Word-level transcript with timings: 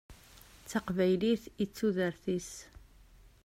D 0.63 0.67
taqbaylit 0.69 1.43
i 1.63 1.65
d 1.67 1.71
tudert-is. 1.75 2.51